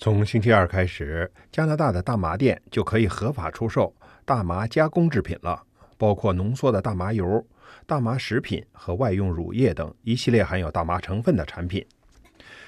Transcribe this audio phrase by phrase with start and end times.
[0.00, 3.92] 从星期二开始，加拿大的大麻店就可以合法出售
[4.24, 5.60] 大麻加工制品了，
[5.96, 7.44] 包括浓缩的大麻油、
[7.84, 11.84] 大麻食品和外用乳液等一系列含有大麻成分的产品。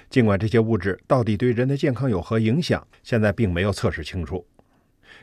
[0.09, 4.45] 尽管这些物质到底对人的健康有何影响，现在并没有测试清楚，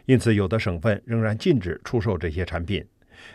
[0.06, 2.86] 因此有的省份仍然禁止出售这些产品。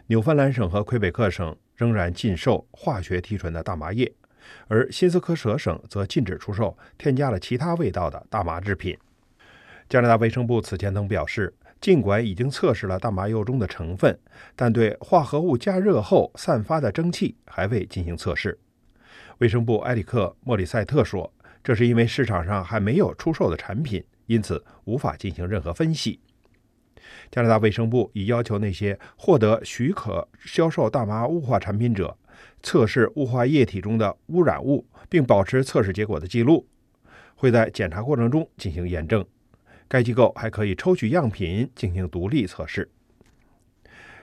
[0.06, 4.10] 纽芬兰省和魁北克省仍然禁售化学提纯的大麻叶，
[4.68, 8.96] 而新斯科舍省则禁止出售添加了其他味道的大麻制品。
[9.88, 14.18] 加拿大卫生部此前曾表示，尽管已经测试了大麻油中的成分，
[14.56, 18.58] 但对化合物加热后散发的蒸汽还未进行测试。
[19.38, 26.20] 卫生部埃里克·莫里塞特说：“这是因为市场上还没有出售的产品，因此无法进行任何分析。”
[27.30, 32.16] 加拿大卫生部已要求那些获得许可销售大麻雾化产品者
[32.62, 36.66] 测试雾化液体中的污染物，并保持测试结果的记录，
[37.34, 39.24] 会在检查过程中进行验证。
[39.88, 42.88] 该机构还可以抽取样品进行独立测试。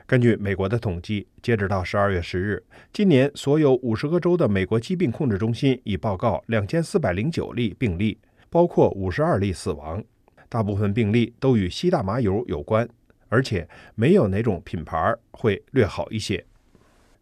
[0.08, 8.18] 根据美国的统计，截止到十二月十日，今年所有五十个州的美国疾病控制中心已报告两千四百零九例病例，
[8.50, 10.04] 包括五十二例死亡。
[10.48, 12.90] 大部分病例都与吸大麻油有关，
[13.28, 16.44] 而且没有哪种品牌会略好一些。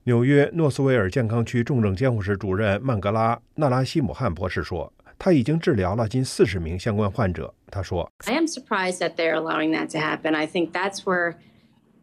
[0.08, 10.34] 纽约诺斯维尔健康区重症监护室主任曼格拉·纳拉西姆汉博士说：“他已经治疗了近四十名相关患者。”他说：“I am surprised that they're allowing that to happen.
[10.34, 11.34] I think that's where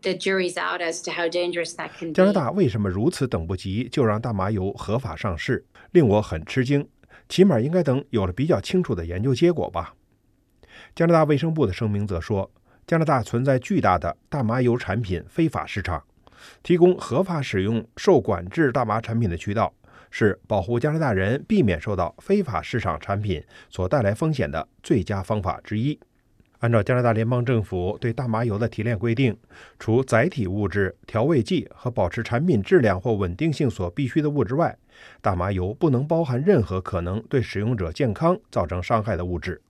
[0.03, 6.87] the jury's out as to how dangerous that can be.” 加拿大为什么如此等不及就让大麻油合法上市，令我很吃惊。
[7.31, 9.95] 起码应该等有了比较清楚的研究结果吧。
[10.95, 12.51] 加拿大卫生部的声明则说，
[12.87, 16.05] 加拿大存在巨大的大麻油产品非法市场，
[16.63, 19.73] 提供合法使用受管制大麻产品的渠道
[20.11, 25.99] 是保护加拿大人避免受到非法市场产品所带来风险的最佳方法之一。
[26.61, 29.37] 按照加拿大联邦政府对大麻油的提炼规定，
[29.79, 34.75] 除载体物质、调味剂和保持产品质量或稳定性所必需的物质外，
[35.21, 39.61] 大麻油不能包含任何可能对使用者健康造成伤害的物质。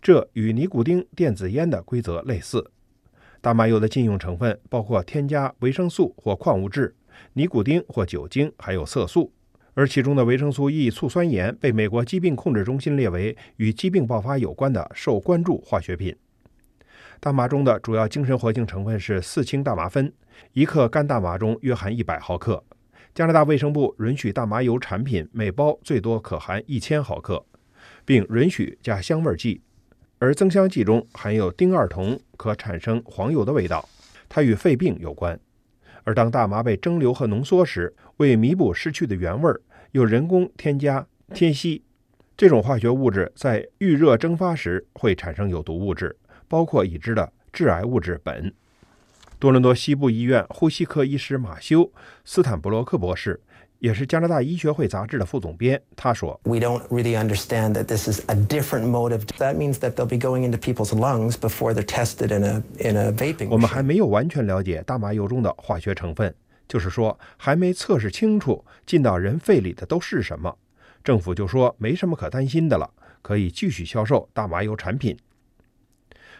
[0.00, 2.70] 这与尼古丁电子烟的规则类似。
[3.40, 6.94] 大麻油的禁用成分包括添加维生素或矿物质、
[7.34, 9.32] 尼古丁或酒精，还有色素。
[9.74, 16.16] 而其中的维生素 E 醋酸盐被美国疾病控制中心列为与疾病爆发有关的受关注化学品。
[17.20, 20.12] 大麻中的主要精神活性成分是四氢大麻酚，
[20.52, 22.64] 一克干大麻中约含一百毫克。
[23.14, 27.44] 加拿大卫生部允许大麻油产品每包最多可含一千毫克，
[28.04, 29.60] 并允许加香味剂。
[30.18, 33.88] 而增香剂中含有丁二酮，可产生黄油的味道，
[34.28, 35.38] 它与肺病有关。
[36.04, 39.52] 而当大麻被蒸馏和浓缩时，为弥补失去的原味，
[39.92, 41.82] 又人工添加天锡。
[42.36, 48.52] 这种化学物质在预热蒸发时会产生有毒物质，包括已知的致癌物质苯。
[49.38, 51.82] 多伦多西部医院呼吸科医师马修·
[52.24, 53.40] 斯坦布洛克博士。
[53.80, 59.20] 也是加拿大医学会杂志的副总编，他说：“We don't really understand that this is a different motive.
[59.38, 62.96] That means that they'll be going into people's lungs before they're tested in a in
[62.96, 63.48] a vaping.
[63.50, 66.34] 我们还没有完全了解大麻油中的化学成分，
[66.66, 70.58] 就是说还没测试清楚进到人肺里的都是什么。
[71.04, 72.90] 政府就说没什么可担心的了，
[73.22, 75.16] 可以继续销售大麻油产品。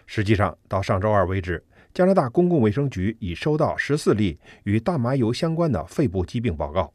[0.06, 1.62] 实际上，到上周二为止，
[1.94, 6.93] 加拿大公共卫生局已收到十四例与大麻油相关的肺部疾病报告。”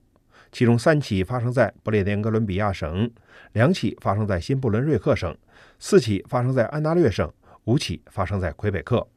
[0.54, 3.10] 其中三起发生在不列颠哥伦比亚省，
[3.54, 5.36] 两起发生在新布伦瑞克省，
[5.80, 7.30] 四起发生在安大略省，
[7.64, 9.08] 五起发生在魁北克。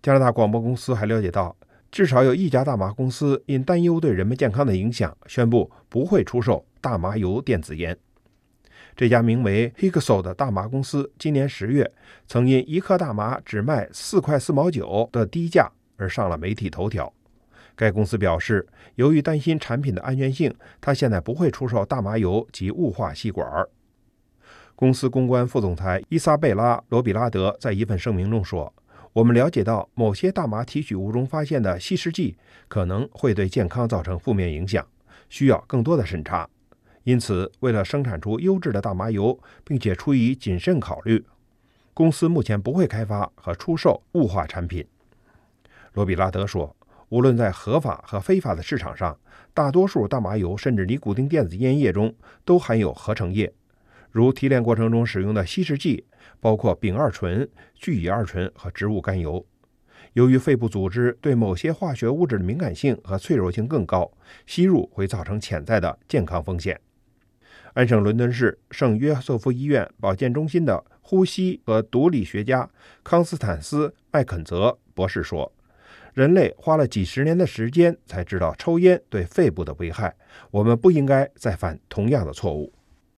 [0.00, 1.56] 加拿大广播公司还了解到，
[1.90, 7.98] 至少有一家大麻公司因担忧对人们健康的影响，宣布不会出售大麻油电子烟。
[8.94, 11.90] 这家名为 Higso 的大麻公司，今年十月
[12.28, 17.12] 曾因一克大麻只卖四块四毛九的低价而上了媒体头条。
[17.76, 23.66] 该公司表示，由于担心产品的安全性，它现在不会出售大麻油及雾化吸管。
[24.76, 28.72] 公司公关副总裁伊莎贝拉·罗比拉德在一份声明中说
[29.12, 32.36] ：“我们了解到，某些大麻提取物中发现的稀释剂
[32.68, 34.86] 可能会对健康造成负面影响，
[35.28, 36.48] 需要更多的审查。
[37.02, 41.24] 因此，为了生产出优质的大麻油，并且出于谨慎考虑，
[41.92, 44.86] 公司目前不会开发和出售雾化产品。”
[45.94, 46.74] 罗比拉德说。
[47.14, 49.16] 无论在合法和非法的市场上，
[49.54, 52.12] 大多数大麻油甚至尼古丁电子烟液中
[52.44, 53.54] 都含有合成液，
[54.10, 56.04] 如提炼过程中使用的稀释剂，
[56.40, 59.46] 包括丙二醇、聚乙二醇和植物甘油。
[60.14, 64.10] 由于肺部组织对某些化学物质的敏感性和脆弱性更高，
[64.44, 66.80] 吸入会造成潜在的健康风险。
[67.74, 72.68] 安省伦敦市圣约瑟夫医院保健中心的呼吸和毒理学家
[73.04, 75.52] 康斯坦斯·麦肯泽博士说
[76.14, 80.14] ：“人类花了几十年的时间才知道抽烟对肺部的危害，
[80.50, 82.72] 我们不应该再犯同样的错误。”